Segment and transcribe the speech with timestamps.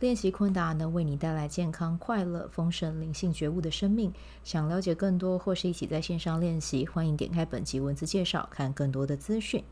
[0.00, 4.12] 练习昆达能为你带来健康、快乐、丰盛、灵性觉悟的生命。
[4.42, 9.64] 想了解更多或是一起在线上练习，欢迎点开本集文字介绍，看更多的资讯。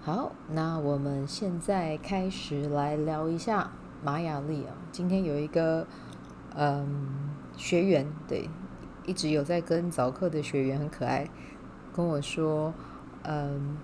[0.00, 3.70] 好，那我们现在开始来聊一下
[4.02, 4.74] 玛雅历啊。
[4.90, 5.86] 今天有一个
[6.56, 8.48] 嗯学员，对，
[9.06, 11.28] 一直有在跟早课的学员很可爱，
[11.92, 12.72] 跟我说，
[13.24, 13.76] 嗯，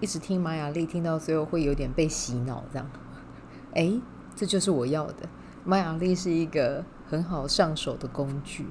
[0.00, 2.88] 一直听玛雅历，听到最后会有点被洗脑这样。
[3.74, 4.00] 诶。
[4.38, 5.28] 这就是我要的。
[5.64, 8.64] 马雅历是一个很好上手的工具，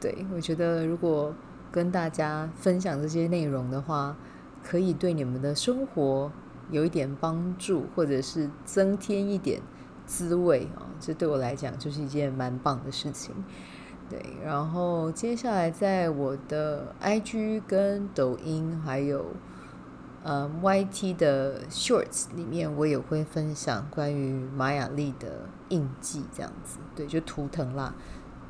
[0.00, 1.34] 对，我觉得如果
[1.72, 4.16] 跟大家分享这些内容的话，
[4.62, 6.30] 可以对你们的生活
[6.70, 9.60] 有一点帮助，或者是增添一点
[10.06, 13.34] 滋味啊，这对我来讲就是一件蛮棒的事情。
[14.08, 19.26] 对，然后接下来在我的 IG 跟抖音还有。
[20.24, 27.92] 呃、，YT 的 Shorts 里面我也会分享关于玛雅历的印记，这样子，对，就图腾啦，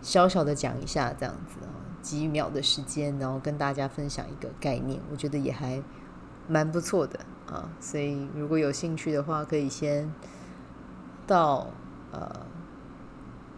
[0.01, 5.83] 小小的讲一下这样子啊，几秒的时间，然后跟大家分享一个概念，我觉得也还
[6.47, 10.09] 蛮不错的啊，所以如果有兴趣的话，可以先
[11.27, 11.67] 到
[12.13, 12.47] 呃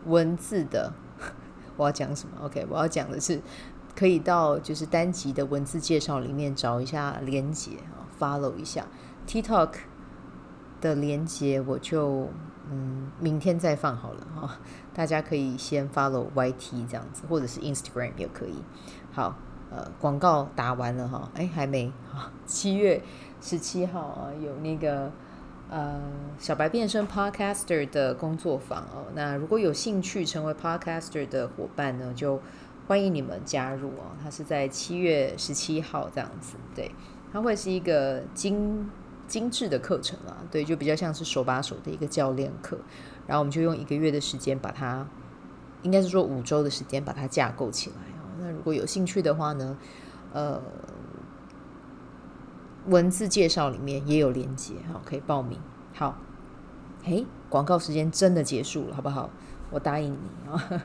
[0.07, 0.91] 文字的，
[1.77, 3.43] 我要讲什么？OK，我要讲的是
[3.95, 7.73] 可以到就是单集的文字介绍里面找一下连结。
[8.19, 8.87] Follow 一下
[9.27, 9.71] TikTok
[10.81, 12.29] 的连接，我就
[12.71, 14.59] 嗯明天再放好了哈、
[14.93, 18.63] 大家可以先 follow YT 这样子，或者是 Instagram 也可以。
[19.13, 19.35] 好，
[19.71, 22.31] 呃，广告打完了哈，哎，还没哈。
[22.45, 23.03] 七月
[23.41, 25.11] 十七号啊，有那个
[25.71, 26.01] 呃
[26.39, 29.07] 小白变身 Podcaster 的工作坊哦。
[29.15, 32.41] 那如果有兴趣成为 Podcaster 的伙伴呢，就
[32.87, 34.15] 欢迎你们加入哦。
[34.23, 36.91] 它是在七月十七号这样子，对。
[37.33, 38.89] 它会是一个精
[39.27, 42.79] 精致的课程啊，对，就比较像是手把手的一个教练课。
[43.27, 45.07] 然后我们就用一个月的时间把它，
[45.83, 48.31] 应该是说五周的时间把它架构起来哦。
[48.39, 49.77] 那如果有兴趣的话呢，
[50.33, 50.63] 呃，
[52.87, 55.59] 文字介绍里面也有连接，好，可以报名。
[55.93, 56.17] 好，
[57.05, 59.29] 诶，广告时间真的结束了，好不好？
[59.71, 60.83] 我答应你啊。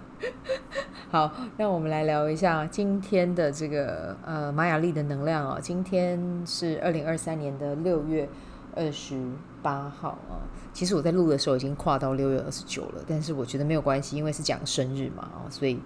[1.12, 5.60] 好，让我们来聊一下今天的这个呃玛雅历的能量啊。
[5.62, 6.18] 今天
[6.48, 8.30] 是二零二三年的六月
[8.74, 9.22] 二十
[9.62, 10.40] 八号啊。
[10.72, 15.78] 其实我在录的时候已经跨到六月二十九了，但是我觉得没有关系，因为是讲生日嘛哦，所以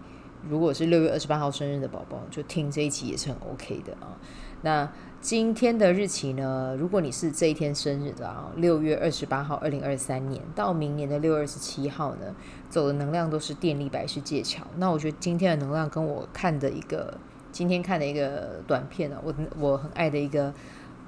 [0.50, 4.18] 如果是六月二十八号生日的宝宝，就听这一期也是很 OK 的啊。
[4.62, 4.92] 那
[5.22, 6.76] 今天的日期呢？
[6.80, 12.36] 如果你是这一天生日的啊，六月二十八号，二零二三年到明年的六月二十七号呢，
[12.70, 14.66] 走的能量都是电力百世界桥。
[14.78, 17.18] 那我觉得今天的能量跟我看的一个
[17.52, 20.54] 今天看的一个短片呢，我我很爱的一个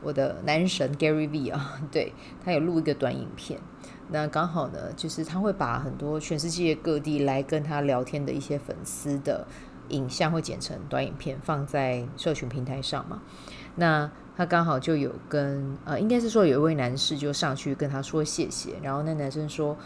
[0.04, 2.14] 我的男神 Gary V 啊， 对，
[2.44, 3.60] 他有录一个短影片，
[4.10, 9.48] 那刚好呢，就是他会把很多全世界各地来跟他聊天的一些粉丝的。
[9.90, 13.22] 影像会剪成短影片放在社群平台上嘛？
[13.76, 19.78] 那他刚好就有跟呃，应该是说有一位男士就上去跟他说谢谢，然后那男生说，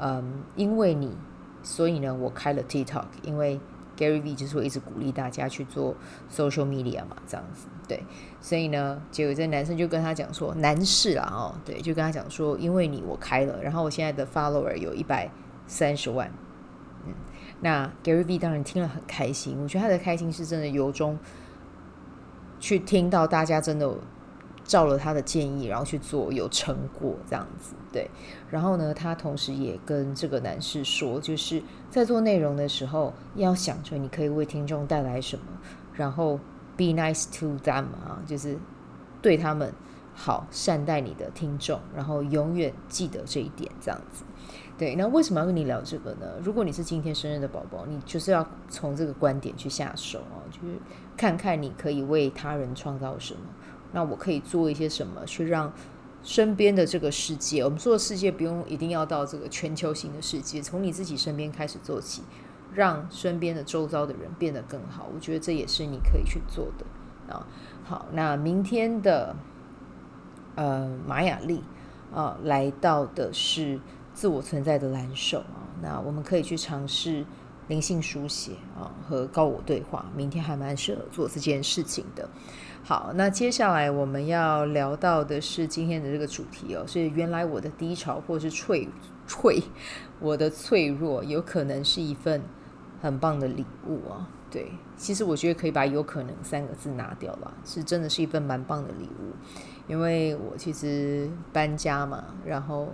[0.00, 0.24] 嗯，
[0.56, 1.14] 因为你，
[1.62, 3.60] 所以呢，我开了 TikTok，因为
[4.00, 5.94] Gary V 就是会一直鼓励大家去做
[6.34, 8.02] social media 嘛，这样子，对，
[8.40, 15.30] 所以呢，结果这男生就跟他讲说，男士啊，哦，对，就跟他讲说，因为你我开了，然后我现在的 follower 有一百
[15.66, 16.32] 三十万。
[17.06, 17.12] 嗯
[17.62, 21.18] 那 Gary V 当然听了很开心，我觉得他的开心是真的由衷
[22.58, 23.94] 去听到大家真的
[24.70, 28.08] 照了他的建议，然后去做有成果这样子，对。
[28.48, 35.44] 然后呢，他同时也跟这个男士说，就是在做内容的时候要想着你可以为听众带来什么，
[35.92, 36.38] 然后
[36.76, 38.56] be nice to them 啊，就是
[39.20, 39.72] 对他们
[40.14, 44.22] 好，善待你的听众，然后永远记得这一点，这样子。
[44.78, 46.26] 对，那为什么要跟你聊这个呢？
[46.42, 50.78] 如果你是今天生日的宝宝，你就是要从这个观点去下手啊，就是
[51.20, 53.40] 看看你可以为他人创造什么。
[53.92, 55.70] 那我可以做一些什么，去让
[56.22, 62.22] 身边的这个世界，我们说的世界不用一定要到这个全球性的世界，从你自己身边开始做起，
[62.72, 65.10] 让身边的周遭的人变得更好。
[65.14, 67.46] 我觉得这也是你可以去做的啊。
[67.84, 69.36] 好，那明天的
[70.54, 71.62] 呃马雅丽
[72.14, 73.78] 啊，来到的是。
[74.12, 77.24] 自我存在的蓝手啊，那我们可以去尝试
[77.70, 82.28] 灵性书写啊，和高我对话，明天还蛮适合做这件事情的。
[82.82, 88.88] 好，那接下来我们要聊到的是今天的这个主题哦，是原来我的低潮或是脆
[89.26, 89.62] 脆，
[90.18, 92.42] 我的脆弱有可能是一份
[93.00, 94.28] 很棒的礼物啊。
[94.50, 99.32] 对，其实我觉得可以把“有可能”三个字拿掉了，是真的是一份蛮棒的礼物。
[99.86, 102.88] 因为我其实搬家嘛，然后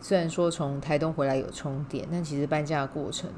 [0.00, 3.28] 虽然说从台东回来有充电，但其实搬家的过程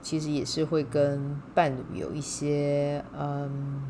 [0.00, 3.82] 其实也是会跟伴侣有一些嗯。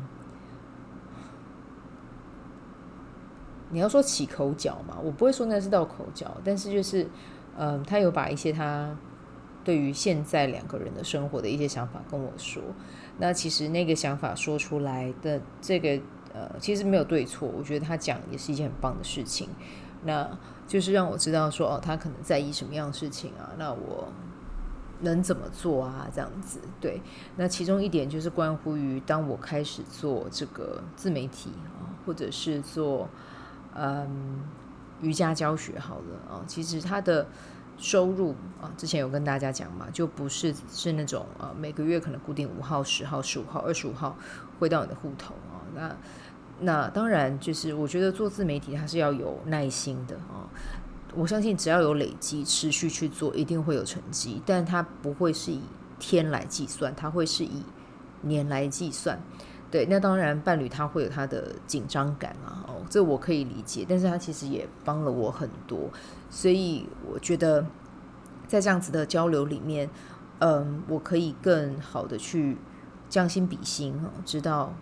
[3.71, 7.07] 你要说起口角嘛，我不会说那是道口角，但是就是，
[7.55, 8.97] 嗯，他有把一些他
[9.63, 12.63] 对于现在两个人的生活的一些想法跟我说。
[13.19, 16.01] 那其实那个想法说出来的这个，
[16.33, 19.47] 呃，其实没有对错，我觉得他讲也是一件很棒的事情。
[20.03, 20.27] 那
[20.65, 23.53] 就是让我知道说，哦，他可能在意什么样的事情啊？
[23.55, 24.11] 那我
[25.01, 26.07] 能怎么做啊？
[26.13, 27.01] 这样子，对。
[27.35, 33.07] 那其中一点就是关乎于，当我开始做这个自媒体啊，或者是做。
[33.75, 34.41] 嗯，
[34.99, 37.25] 瑜伽教学好了啊，其实他的
[37.77, 44.17] 收入啊，之前有跟大家讲嘛，就不是是那种啊，每个月可能固定五号、十号、十五号、二十五号
[44.57, 45.61] 汇到你的户头啊。
[45.75, 45.95] 那
[46.61, 50.49] 那当然就是，我觉得做自媒体它是要有耐心的啊。
[51.15, 55.61] 我相信只要有累积，持续去做，一定会有成绩，但它不会是以
[55.99, 57.63] 天来计算，它会是以
[58.21, 59.19] 年来计算。
[59.71, 63.85] 对，那当然，伴侣他会有他的紧张感啊，哦，这我可以理解。
[63.87, 65.89] 但是他其实也帮了我很多，
[66.31, 67.63] 所以我觉得
[68.47, 69.87] 在这样子的交流里面，
[70.39, 72.57] 嗯，我可以更好的去
[73.09, 74.73] 将心比心啊，知道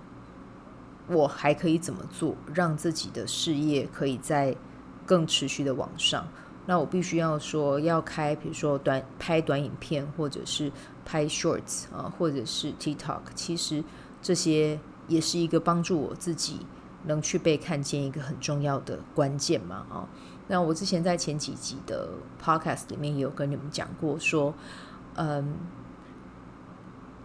[1.10, 4.56] 我还可以怎么做，让自己的事业可以在
[5.08, 6.28] 更持续的往上。
[6.68, 10.72] 那我必须要说，要开，比如说短拍短影片，或者是
[11.04, 13.84] 拍 shorts 啊，或者是 TikTok，其实。
[14.20, 14.78] 这些
[15.08, 16.66] 也是一个帮助我自己
[17.06, 20.10] 能去被看见一个很重要的关键嘛啊、
[20.48, 22.10] 那我之前在前几集的
[22.44, 24.54] podcast 里面也有跟你们讲过，说，
[25.16, 25.54] 嗯，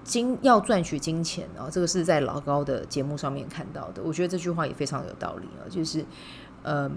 [0.04, 6.04] 金要赚取金钱啊、哦，这个是在老高的节目上面看到的，我觉得这句话也非常有道理啊，就是，
[6.62, 6.92] 嗯，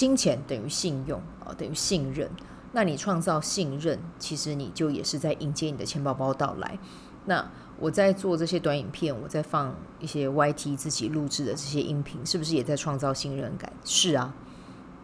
[0.00, 2.30] 金钱等于信用啊，等于信任。
[2.72, 6.78] 那你创造信任，其实你就也是在迎接你的钱宝宝到来。
[7.26, 7.46] 那
[7.78, 13.70] 我在做这些短影片，我在放一些 YT 自己录制的这些音频，是不是也在创造信任感？
[13.84, 14.34] 是啊，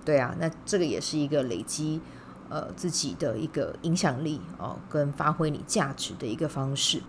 [0.02, 0.34] 对啊。
[0.40, 2.00] 那这个也是一个累积
[2.48, 7.02] 呃自己的一个影响力哦，跟发挥你价值的一个方式。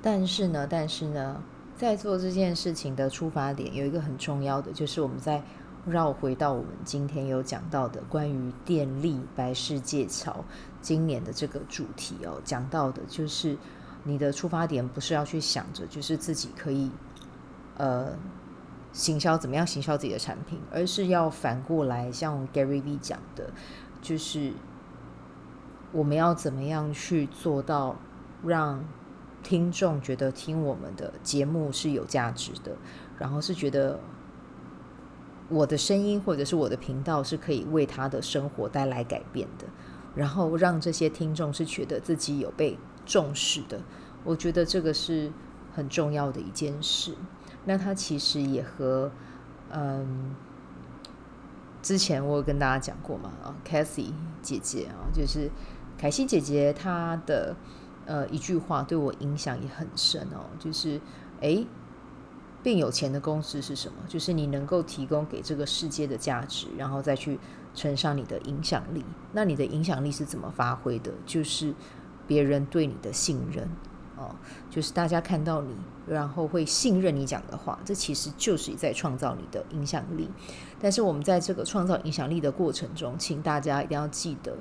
[0.00, 1.42] 但是呢，但是呢，
[1.76, 5.42] 在做这件事情的出发点有一个很重要的，就是我们在。
[5.86, 10.42] 绕回到我们今天有讲到的关于电力白世界桥
[10.80, 13.54] 今年的这个主题哦，讲到的就是
[14.02, 16.90] 你的出发点不是要去想着就是自己可以
[17.76, 18.16] 呃
[18.92, 23.50] 行销怎么样行销自己的产品，而是要反过来像 Gary V 讲的，
[24.00, 24.52] 就是
[25.92, 27.94] 我们要怎么样去做到
[28.42, 28.82] 让
[29.42, 32.74] 听众觉得听我们的节目是有价值的，
[33.18, 34.00] 然后是觉得。
[35.50, 39.66] 我的声音或者是我的频道是可以为他的生活带来改变的，
[40.14, 43.78] 然后让这些听众是觉得自己有被重视的。
[44.24, 45.30] 我觉得这个是
[45.74, 47.14] 很重要的一件事。
[47.64, 49.10] 那他其实也和
[49.70, 50.34] 嗯，
[51.82, 55.50] 之前我有跟大家讲过嘛，啊，Cathy 姐姐啊，就是
[55.98, 57.54] 凯西姐姐她的
[58.06, 60.98] 呃一句话对我影响也很深哦，就是
[61.40, 61.66] 诶。
[62.64, 63.98] 变有钱的公式是什么？
[64.08, 67.38] 就是你能够提供给这个世界的价值，然后再去
[67.74, 69.04] 乘上你的影响力。
[69.32, 71.12] 那你的影响力是怎么发挥的？
[71.26, 71.74] 就是
[72.26, 73.68] 别人对你的信任
[74.16, 74.34] 哦，
[74.70, 75.76] 就是大家看到你，
[76.08, 80.30] 然后会信任你讲的话，这其实就是在创造你的影响力。
[80.80, 84.56] 但是我们在这个创造影响力的过程中，请大家一定要记得，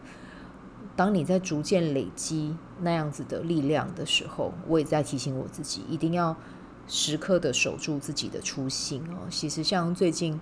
[0.97, 6.35] 当你在逐渐累积那样子的力量的时候，我也在提醒我自己，一定要。
[6.87, 9.27] 时刻的守住自己的初心哦。
[9.29, 10.39] 其实像最近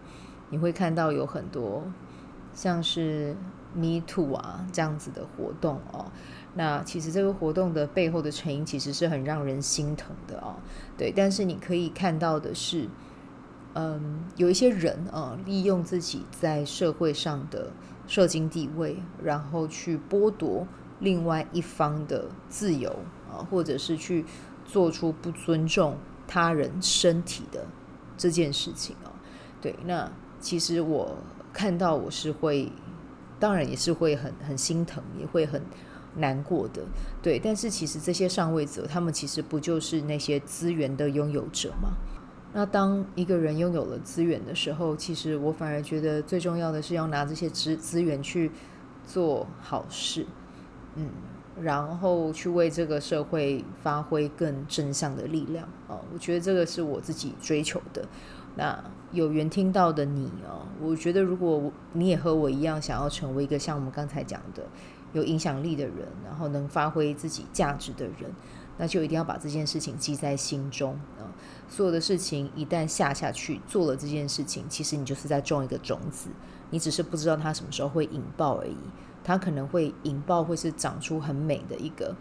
[0.50, 1.84] 你会看到有很多
[2.54, 3.36] 像是
[3.74, 6.12] Me Too 啊这样子的活动哦。
[6.54, 10.56] 那其实这个活动的背后的成因其实是很让人心疼的哦。
[10.98, 12.90] 对，但是你可以看到的是，
[13.74, 17.72] 嗯，有一些人啊，利用自己在社会上的
[18.06, 20.68] 社经地位，然后去剥夺
[21.00, 22.94] 另外一方的自由
[23.32, 24.26] 啊，或者是去
[24.66, 25.98] 做出不尊重。
[26.34, 27.68] 他人身体的
[28.18, 29.12] 这件事情哦，
[29.60, 30.10] 对，那
[30.40, 31.18] 其实我
[31.52, 32.72] 看到我是会，
[33.38, 35.62] 当然也是会很很心疼，也会很
[36.16, 36.84] 难过的。
[37.22, 41.90] 对，但是其实这些上位者，他们其实不就是那些资源的拥有者吗？
[42.54, 48.50] 那当一个人拥有了资源的时候，其实我反而觉得最重要的是要拿这些资资源去
[49.06, 50.26] 做好事，
[50.96, 51.10] 嗯，
[51.60, 56.00] 然后去为这个社会发挥更正向的力量啊。
[56.14, 58.06] 我觉得这个是我自己追求的。
[58.56, 64.64] 那有缘听到的你啊，我觉得如果你也和我一样想要成为一个像我们刚才讲的
[65.14, 68.30] 有影响力的人，然后能发挥自己价值的人，
[68.78, 71.32] 那就一定要把这件事情记在心中啊。
[71.70, 76.30] 所有的事情一旦下下去做了这件事情，其实你就是在种一个种子，
[76.70, 78.76] 你只是不知道它什么时候会引爆而已。
[79.24, 82.16] 它可能会引爆，或是长出很美的一个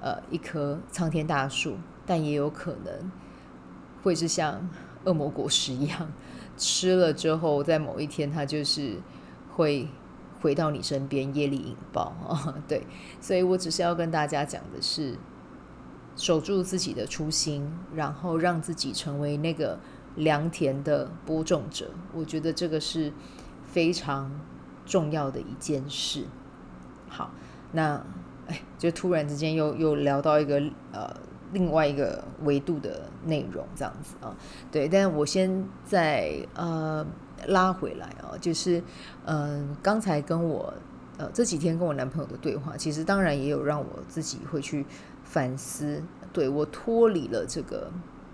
[0.00, 3.10] 呃一棵苍天大树，但也有可能
[4.02, 4.68] 会是像
[5.04, 6.12] 恶魔果实一样，
[6.56, 8.96] 吃了之后，在某一天它就是
[9.54, 9.88] 会
[10.40, 12.54] 回到你身边，夜里引爆啊。
[12.68, 12.86] 对，
[13.20, 15.16] 所以我只是要跟大家讲的是。
[16.16, 19.78] 守住自己的初心，然后让自己成为那个
[20.16, 23.10] 良田的播种者，我觉得这个是
[23.64, 24.30] 非常
[24.90, 26.24] 重要的一件事。
[27.08, 27.30] 好，
[27.70, 28.04] 那
[28.48, 30.60] 哎，就突然之间又又聊到一个
[30.92, 31.08] 呃
[31.52, 34.34] 另外一个维度的内容，这样子啊，
[34.72, 34.88] 对。
[34.88, 37.06] 但我先再呃
[37.46, 38.82] 拉回来啊，就是
[39.24, 40.74] 嗯、刚才跟我
[41.16, 44.84] 呃这几天跟我男朋友的对话，其实当然也有让我自己会去。
[45.22, 47.88] 反思，对，我脱离了这个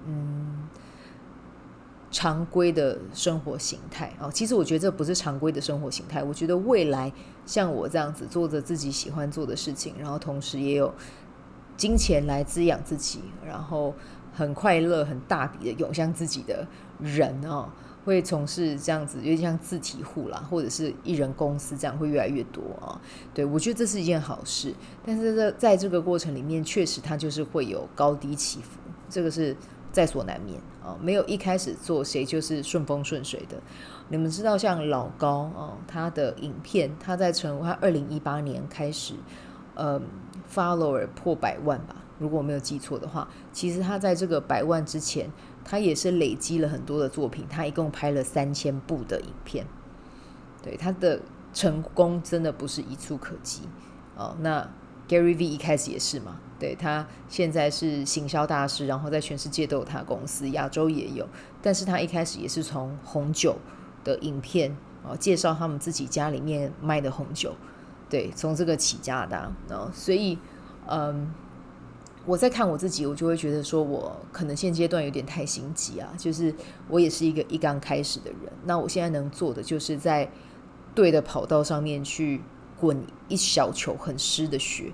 [0.07, 0.67] 嗯
[2.11, 4.31] 常规的生活形态哦。
[4.33, 6.23] 其实我觉得这不是常规的生活形态。
[6.23, 7.13] 我觉得未来
[7.45, 10.93] 像我这样子做着自己喜欢做的事情，然后同时也有
[11.77, 13.95] 金钱来滋养自己，然后
[14.33, 16.67] 很快乐、很大笔的涌向自己的
[17.01, 17.69] 人哦。
[18.05, 23.01] 会从事这样子，有点像自体户啦，或者是一人公司这样，会越来越多啊。
[23.35, 24.73] 对，我觉得这是一件好事，
[25.05, 28.79] 但是在在这个过程里面，确实它就是会有高低起伏，
[29.11, 29.57] 这个是
[29.97, 30.97] 在所难免啊。
[31.01, 33.57] 没有一开始做谁就是顺风顺水的。
[34.09, 39.15] 你们知道，像老高啊，他的影片，他在成他二零一八年开始，
[39.75, 40.01] 呃
[40.53, 45.31] ，follower 破百万吧，如果我没有记错的话，其实他在这个百万之前。
[45.69, 49.67] 他也是累积了很多的作品，他一共拍了三千部的影片，
[50.63, 51.21] 对，他的
[51.53, 53.63] 成功真的不是一触可及
[54.17, 54.37] 哦。
[54.39, 54.71] 那
[55.09, 61.29] Gary V 一开始也是嘛，对，他现在是行销大师，然后在全世界都有他公司，亚洲也有，
[61.63, 63.57] 但是他一开始也是从红酒
[64.05, 67.55] 的影片哦，介绍他们自己家里面卖的红酒，
[68.09, 70.39] 对，从这个起家的，哦，所以
[70.87, 71.33] 嗯。
[72.29, 76.13] 我在看我自己，我就会觉得说，我可能现阶段有点太心急啊。
[76.19, 76.53] 就是
[76.89, 80.29] 我也是一个一刚开始的人，那我现在能做的就是在
[80.93, 82.43] 对的跑道上面去
[82.81, 84.93] 滚一小球很湿的雪，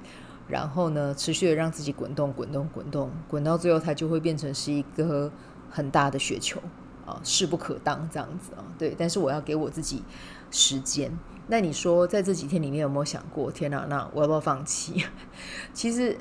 [0.49, 5.31] 然后呢，持续的让自己滚动、滚动、滚动，滚到最后，它就会变成是一个
[5.71, 6.61] 很大的雪球
[7.07, 8.65] 啊，势不可当这样子啊。
[8.79, 10.03] 对，但是我要给我自己
[10.51, 11.11] 时间。
[11.49, 15.05] 那你说，在这几天里面有没有想过，天哪，那我要不要放弃？
[15.73, 16.17] 其实。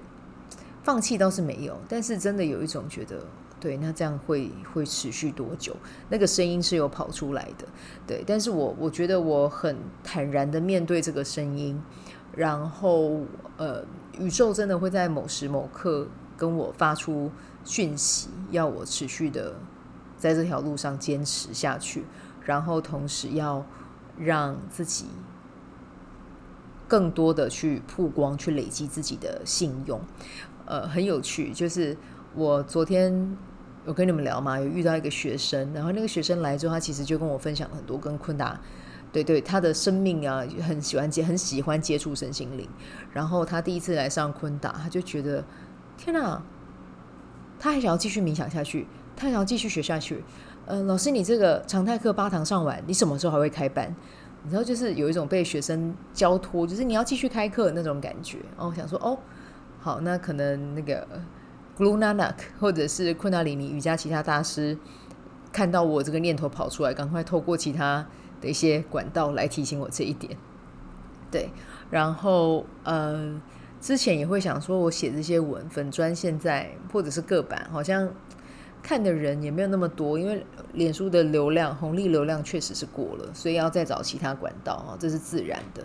[0.83, 3.23] 放弃倒是没有，但是真的有一种觉得，
[3.59, 5.75] 对，那这样会会持续多久？
[6.09, 7.67] 那个声音是有跑出来的，
[8.07, 8.23] 对。
[8.25, 11.79] 但是我我觉得我很坦然的面对这个声音，
[12.35, 13.21] 然后
[13.57, 13.83] 呃，
[14.17, 16.07] 宇宙真的会在某时某刻
[16.37, 17.31] 跟我发出
[17.63, 19.53] 讯息，要我持续的
[20.17, 22.05] 在这条路上坚持下去，
[22.45, 23.65] 然后同时要
[24.17, 25.05] 让自己
[26.87, 29.99] 更多的去曝光，去累积自己的信用。
[30.65, 31.97] 呃，很有趣，就是
[32.33, 33.37] 我昨天
[33.85, 38.59] 有跟你们聊嘛，有遇到一个学生，然后那个学生来之后，他其实就跟我分享很多跟昆达，
[39.11, 42.67] 对对，他的生命啊，很喜欢接，很喜欢接触身心灵。
[43.11, 45.43] 然后他第一次来上昆达，他就觉得
[45.97, 46.41] 天哪，
[47.59, 50.23] 他还想要继续冥想下去，他还想要继续学下去。
[50.65, 53.93] 呃，老师，你这个常态课八堂上完，你什么时候还会开班？
[54.43, 58.37] 你知道，就是有一种被学生交托，就是你要继续开课那种感觉。
[58.57, 59.17] 哦想说，哦。
[59.83, 61.07] 好，那可能那个
[61.75, 64.77] Guru Nanak 或者是昆达里尼瑜伽其他大师
[65.51, 68.07] 看到我这个念头跑出来，赶快透过其他
[68.41, 70.35] 的一些管道来提醒我这一点。
[71.31, 71.49] 对，
[71.89, 73.39] 然后呃，
[73.79, 78.11] 之前也会想说，我写这些文粉专现在或者是各版，好像。
[78.83, 85.83] 看的人也没有那么多，因为脸书的流量红利流量确实是过了，所以要再找其他管道啊，这是自然的。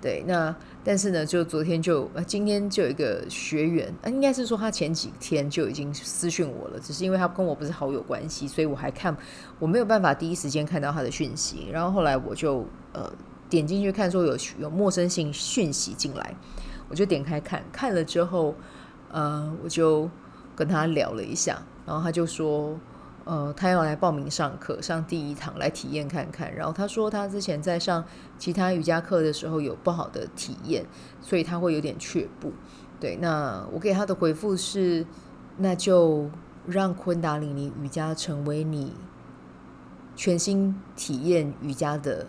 [0.00, 9.16] 对，那但是呢，就昨天就今天就有一个学员，应该是说他前几天就已经私讯我了，只是因为他跟我不是好友关系，所以我还看
[9.58, 13.12] 我没有办法第一时间看到他的讯息，然后后来我就呃
[13.50, 16.34] 点进去看，说有有陌生性讯息进来，
[16.88, 18.54] 我就点开看，看了之后，
[19.10, 20.08] 呃，我就
[20.56, 22.78] 跟他聊了一下，然后他就说，
[23.24, 26.54] 呃，他要来报名上课，上第一堂来体验看看。
[26.54, 28.04] 然后他说他之前在上
[28.38, 30.84] 其他瑜伽课的时候有不好的体验，
[31.22, 32.52] 所以他会有点却步。
[33.00, 35.06] 对，那我给他的回复是，
[35.56, 36.30] 那就
[36.66, 38.92] 让昆达里尼瑜伽成为你
[40.14, 42.26] 全新体验瑜伽的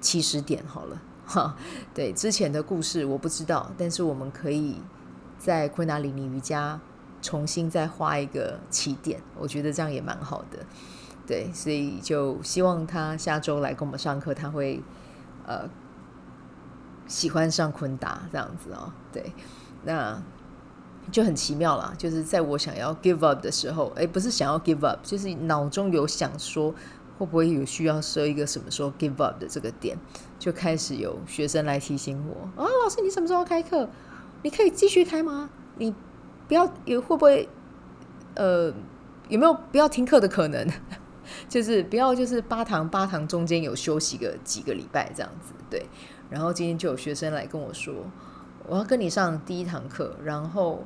[0.00, 1.02] 起始点好了。
[1.26, 1.56] 哈，
[1.92, 4.76] 对，之前的故事我不知道，但是我们可以
[5.36, 6.80] 在昆达里尼瑜伽
[7.20, 10.58] 重新再画一个起点，我觉得这样也蛮好的。
[11.26, 14.82] 对，所以就希望他下周来跟我们上课，他会
[15.46, 15.68] 呃
[17.06, 18.92] 喜欢上昆达这样子哦。
[19.12, 19.32] 对，
[19.84, 20.22] 那
[21.12, 26.74] 就很奇妙啦，就是在我想要 give up 的时候，哎，不是想要 give up，就是脑中有想说。
[27.18, 29.98] 会不会有需要设一个什么时候 give up 的这个点，
[30.38, 33.88] 就开始有学生来提醒我啊，老师，你什么时候开课？
[34.44, 35.50] 你可以继续开吗？
[35.78, 35.92] 你
[36.48, 37.48] 不要有会不会
[38.34, 38.72] 呃
[39.28, 40.66] 有没有不要听课的可能？
[41.48, 45.86] 就是不要就是八堂八堂中间有休息个几个礼拜这样子对。
[46.30, 47.94] 然后今天就有学生来跟我说，
[48.66, 50.84] 我要跟你上第一堂课，然后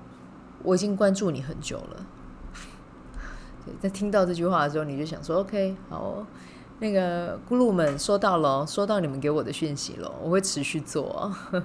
[0.63, 2.07] 我已经关注你很久了。
[3.81, 6.27] 在听到这句话的时候，你就想说：“OK，好哦，
[6.81, 11.33] 那个咕噜们收到了，收到你们给我的讯息了，我会持续做。”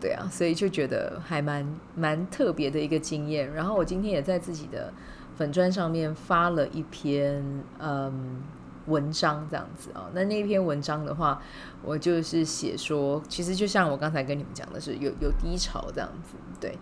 [0.00, 3.52] 对啊，所以就觉得还蛮蛮特别的一个经验。
[3.52, 4.92] 然后我今天也在自己的
[5.36, 7.44] 粉砖上面发了一篇
[7.78, 8.42] 嗯
[8.86, 10.10] 文章，这样子啊。
[10.14, 11.40] 那那篇文章的话，
[11.82, 16.78] 我就是写说，其实就像我刚才跟你们讲的是，有有低潮这样子，对。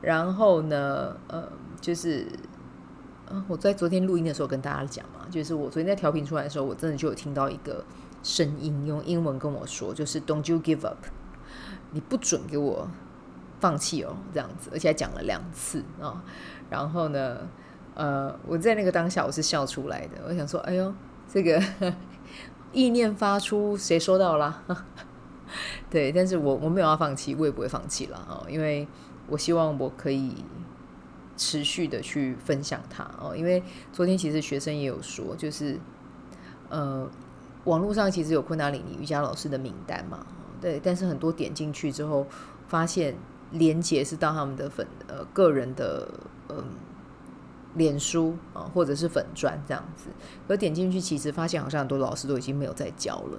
[0.00, 1.48] 然后呢，呃，
[1.80, 2.26] 就是。
[3.48, 7.82] 我在昨天录音的时候跟大家讲嘛，就是我昨天在调频出来的时候，我真的就有听到一个
[8.22, 10.98] 声音用英文跟我说，就是 "Don't you give up"，
[11.92, 12.88] 你不准给我
[13.60, 16.20] 放弃哦，这样子，而且还讲了两次啊、哦。
[16.68, 17.38] 然后呢，
[17.94, 20.92] 呃，我在那个当下我是笑出来的，我想说，哎呦，
[21.28, 21.62] 这个
[22.72, 24.62] 意念发出，谁收到啦？
[25.88, 28.88] 对，但是我我没有要放弃，我也不会放弃了啊、哦，因为
[29.28, 30.44] 我希望我可以。
[31.34, 35.80] 持续的去分享它哦，因为昨天其实学生也有说，就是
[36.68, 37.08] 呃，
[37.64, 40.24] 网络上其实有昆达里尼瑜伽老师的名单嘛，
[40.62, 42.26] 对，但是很多点进去之后，
[42.68, 43.14] 发现
[43.50, 46.08] 连结是到他们的粉呃个人的
[46.48, 46.64] 嗯、
[47.74, 50.04] 脸书啊，或者是粉砖这样子，
[50.48, 53.38] 可点进去其实发现好像很多老师都已经没有在教了，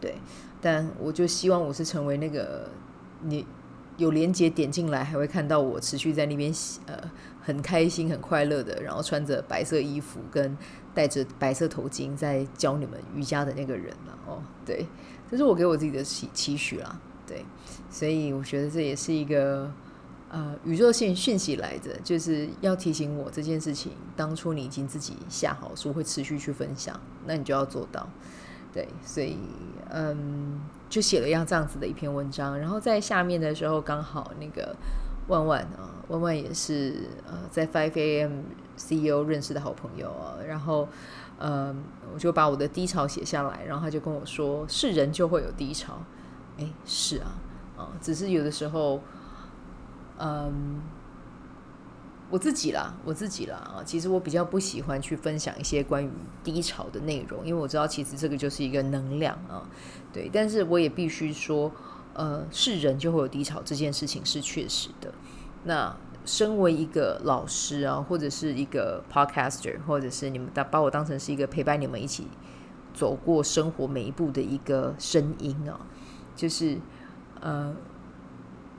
[0.00, 0.14] 对，
[0.60, 2.68] 但我就希望我是成为那个
[3.22, 3.44] 你。
[3.98, 6.54] 有连接点进来，还会看到我持续在那边，
[6.86, 6.96] 呃，
[7.42, 10.56] 很开心、很快乐的，然后穿着白色衣服，跟
[10.94, 14.16] 戴着白色头巾，在教你们瑜伽的那个人了。
[14.24, 14.86] 哦，对，
[15.30, 17.00] 这是我给我自己的期期许啦。
[17.26, 17.44] 对，
[17.90, 19.70] 所以我觉得这也是一个
[20.30, 23.92] 呃宇宙性讯息来着，就是要提醒我这件事情。
[24.16, 28.08] 当初你已经自己下好书，会持续去分享，那你就要做到。
[28.72, 29.36] 对，所以
[29.90, 34.76] 嗯，就写了一样这样子的一篇文章，然后在下面的时候，刚好那个
[35.28, 38.42] 万万啊，万万也是呃，在 Five AM
[38.76, 40.88] CEO 认识的好朋友啊，然后
[41.38, 46.02] 嗯，我就把我的低潮写下来，然后他就跟我说，是人就会有低潮，
[46.58, 47.38] 哎，是啊，
[47.76, 49.00] 啊，只是有的时候，
[50.18, 50.82] 嗯。
[52.30, 56.10] 我自己啦，我自己啦啊，其实我比较不喜欢去分享一些关于
[56.44, 59.64] 低潮的内容，因为我知道其实这个就是一个能量啊，
[60.12, 60.28] 对。
[60.30, 61.72] 但是我也必须说，
[62.18, 65.14] 呃，是人就会有低潮这件事情是确实的。
[65.64, 72.26] 那身为一个老师啊，或者是一个 podcaster，或者是你们当把我当成是一个陪伴你们一起
[72.92, 75.80] 走过生活每一步的一个声音啊，
[76.36, 76.78] 就是
[77.40, 77.74] 呃，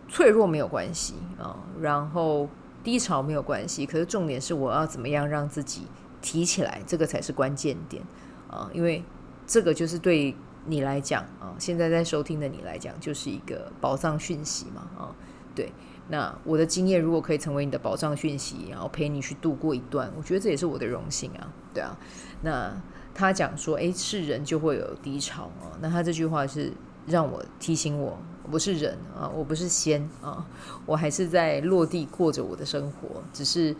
[0.08, 2.48] 脆弱没有关系啊，然后。
[2.82, 5.86] 低潮没有关系，可是重点是我要怎么样让自己
[6.22, 8.02] 提起来，这个才是关键点
[8.50, 8.72] 啊！
[8.74, 9.04] 因为
[9.46, 10.34] 这个就是对
[10.70, 15.16] 你来讲啊，现在在收听的你来讲，就是一个宝藏讯息嘛啊！
[15.56, 15.72] 对，
[16.08, 21.52] 那我的经验如果可以成为你的宝藏讯息，然后陪你去度过一段，我觉得这也是我的荣幸啊！
[21.74, 21.98] 对啊，
[22.42, 22.72] 那
[23.14, 26.72] 他讲说，哎，是人就会有低潮啊，那他这句话是
[27.08, 28.18] 让我提醒我。
[28.44, 30.44] 我不是人啊，我不是仙啊，
[30.88, 33.22] 我还是在落地过着我的生活。
[33.32, 33.76] 只是，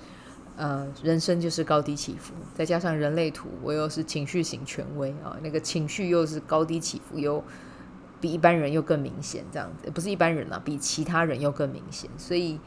[0.60, 7.42] 呃，人生就是高低起伏，再加上人类图，我又是情绪型权威啊，那个情绪又是高低起伏，又
[8.20, 12.10] 比一般人又更明显，这样子不是一般人啊，比其他人又更明显。
[12.18, 12.60] 所以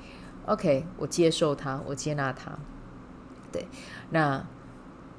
[0.47, 2.59] ，OK，我接受他，我接纳他。
[3.53, 3.69] 对，
[4.09, 4.43] 那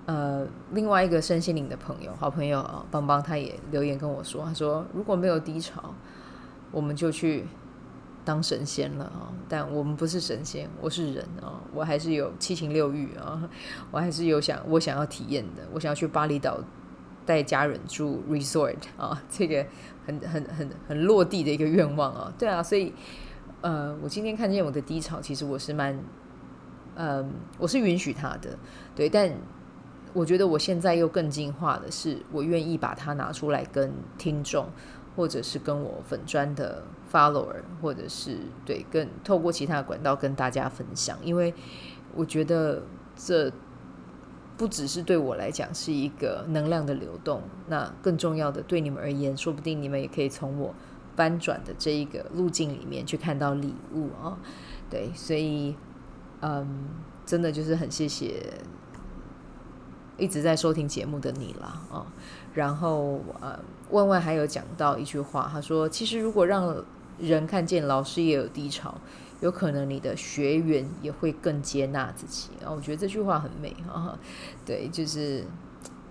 [0.07, 5.93] 呃，另外一个身心灵的朋友，好朋友啊，邦邦他也留言跟我说，他说如果没有低潮。
[6.71, 7.45] 我们就去
[8.25, 9.33] 当神仙了啊！
[9.49, 13.49] 但我们不是神仙，我是人啊，我还是有七情六欲啊，
[13.91, 16.59] 我还是有想我想要体验的，我想要去巴厘岛
[17.25, 19.65] 带家人住 resort 啊，这个
[20.05, 22.93] 很很很很落地的一个愿望啊，对啊，所以
[23.61, 25.99] 呃，我今天看见我的低潮，其实我是蛮
[26.95, 28.57] 嗯、我是允许他的，
[28.95, 29.31] 对，但
[30.13, 34.67] 我觉得我现在又更进化的是，我愿意把它拿出来跟听众。
[35.15, 36.83] 或者是跟我粉砖的
[37.13, 41.53] follower，或者是对跟透过其他的管道跟大家分享，因为
[42.15, 42.81] 我觉得
[43.15, 43.51] 这
[44.57, 50.73] 不只是对我来讲是一个能量的流动，那更重要的对你们而言，说不定你们也可以从我
[51.15, 54.37] 翻转的这一个路径里面去看到礼物啊。
[54.89, 55.75] 对，所以
[56.41, 56.89] 嗯，
[57.25, 58.53] 真的就是很谢谢
[60.17, 62.05] 一直在收听节目的你啦啊。
[62.53, 66.83] 然后呃，万万还有讲到一句话，他说：“其实如果让
[67.19, 68.95] 人看见老师也有低潮，
[69.41, 74.17] 有可能你的学员也会更接纳自己。”啊，我觉得这句话很美啊。
[74.65, 75.43] 对，就是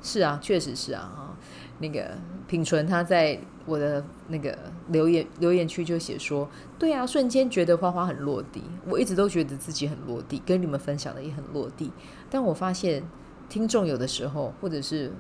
[0.03, 1.01] 是啊，确实是啊。
[1.01, 1.37] 啊，
[1.79, 4.57] 那个品纯他在我的那个
[4.89, 8.63] 留言留言区就写说：“对啊，瞬间觉得花花很落地。
[8.87, 11.93] 我一直都觉得自己很落地，跟你们分享的也很落地。
[12.31, 13.03] 但我发现
[13.49, 15.13] 听众有的时候，或者是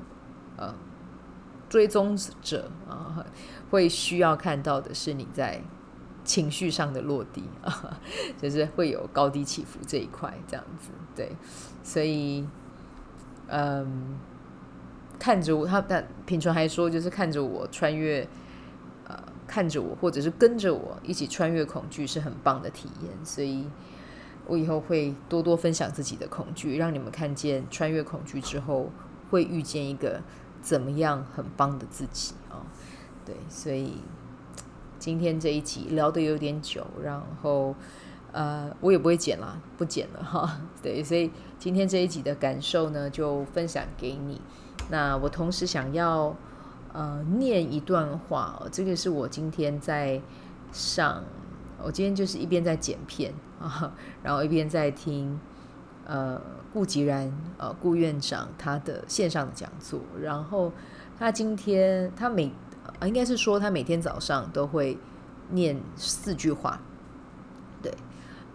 [0.56, 0.74] 呃。”
[1.72, 3.24] 追踪者啊，
[3.70, 5.58] 会需要看到的是你在
[6.22, 7.98] 情绪上的落地啊，
[8.36, 11.34] 就是会有高低起伏这一块，这样子对，
[11.82, 12.46] 所以
[13.46, 14.18] 嗯，
[15.18, 18.28] 看着我，他但品纯还说，就是看着我穿越，
[19.08, 23.10] 呃，看着我，或者是跟着我一起穿越恐惧，是很棒的体验。
[23.24, 23.66] 所以
[24.46, 28.90] 我以后会多多分享自己的恐惧，让你们看见穿越恐惧之后
[29.30, 30.20] 会遇见一个。
[30.62, 32.64] 怎么样很棒的自己啊？
[33.26, 33.96] 对，所以
[34.98, 37.74] 今天这一集聊得有点久，然后
[38.30, 40.60] 呃，我也不会剪了，不剪了哈。
[40.80, 44.40] 对，所以今天这一集的感受呢，就分享给你。
[44.88, 46.34] 那我同时想要
[46.92, 50.22] 呃念一段话，这个是我今天在
[50.72, 51.24] 上，
[51.82, 55.38] 我今天就是一边在剪片啊，然后一边在听。
[56.04, 56.40] 呃，
[56.72, 60.72] 顾吉然，呃，顾院长他的线上的讲座，然后
[61.18, 62.52] 他今天他每，
[63.04, 64.98] 应该是说他每天早上都会
[65.50, 66.80] 念四句话，
[67.80, 67.94] 对，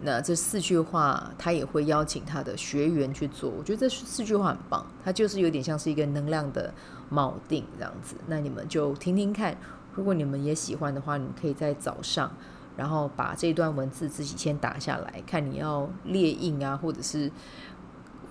[0.02, 6.72] 那这四句话他也会邀请他的学员去做，我觉得这四句话很棒，他就是有点像是一个能量的
[7.10, 9.56] 锚定这样子，那你们就听听看，
[9.94, 12.30] 如果你们也喜欢的话，你们可以在早上。
[12.78, 17.28] 然后把这段文字自己先打下来，看你要列印啊，或者是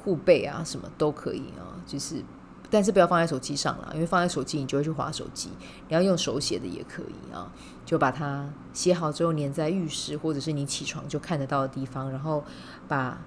[0.02, 1.76] 护背啊，什么都可以啊。
[1.86, 2.24] 就是，
[2.70, 5.50] 但是不要放在手机上了，因为放在手机你就会去划手机。
[5.90, 7.52] 你要用手写的也可以啊，
[7.86, 12.42] 就把它写好之后粘在浴室，或者是你起床就看得到的地方，然后
[12.88, 13.20] 把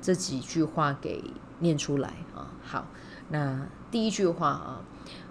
[0.00, 1.22] 这几句话给
[1.58, 2.48] 念出来啊。
[2.64, 2.86] 好，
[3.28, 4.80] 那第一句话啊，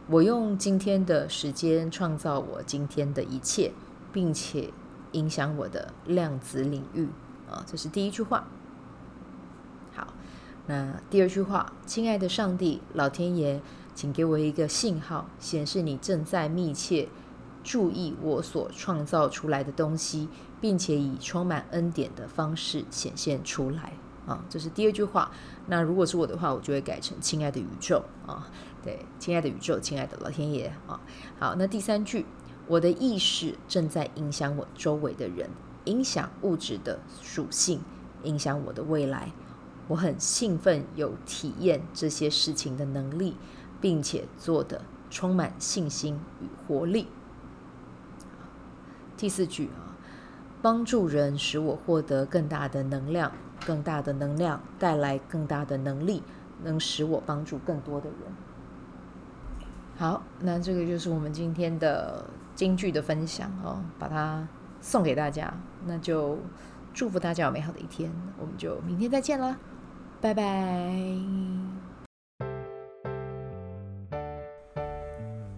[0.05, 3.71] 我用今天的时间创造我今天的一切，
[4.13, 4.71] 并且。
[5.15, 7.07] 影响我的量子领域
[7.49, 8.47] 啊，这是第一句话。
[9.93, 10.13] 好，
[10.67, 13.61] 那第二句话，亲爱的上帝、老天爷，
[13.93, 17.07] 请给我一个信号，显示你正在密切
[17.63, 20.27] 注意我所创造出来的东西，
[20.59, 23.93] 并且以充满恩典的方式显现出来
[24.27, 24.43] 啊。
[24.49, 25.31] 这是第二句话。
[25.67, 28.49] 那如果是我的话，我就会改成亲爱的宇宙啊，
[28.83, 30.99] 对，亲爱的宇宙，亲爱的老天爷啊。
[31.39, 32.25] 好，那第三句。
[32.67, 35.49] 我的意识正在影响我周围的人，
[35.85, 37.79] 影响物质的属性，
[38.23, 39.31] 影响我的未来。
[39.87, 43.35] 我很兴奋，有体验这些事情的能力，
[43.79, 47.07] 并且做得充满信心与活力。
[49.15, 49.93] 第四句啊，
[50.63, 53.31] 帮助人使我获得更大的能量，
[53.63, 56.23] 更大的能量带来更大的能力，
[56.63, 58.17] 能使我帮助更多的人。
[59.97, 62.25] 好，那这个就是我们今天的。
[62.55, 64.47] 金句的分享哦，把它
[64.81, 65.53] 送给大家，
[65.85, 66.37] 那就
[66.93, 69.57] 祝福大家有美好的一天，我们就明天再见啦，
[70.21, 70.95] 拜拜。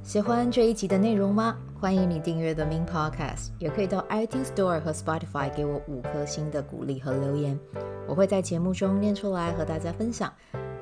[0.02, 1.58] 喜欢这一集的内容吗？
[1.80, 7.60] 欢迎你订阅 The Min Podcast，也可以到 iTunes Store 和 Spotify 给我五颗星的鼓励和留言，
[8.08, 10.34] 我会在节目中念出来和大家分享。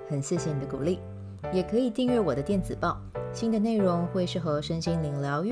[0.07, 0.99] 很谢谢你的鼓励，
[1.51, 3.01] 也可以订阅我的电子报，
[3.33, 5.51] 新的内容会是和身心灵疗愈。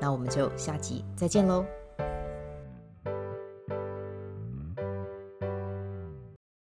[0.00, 1.64] 那我们就下集再见喽。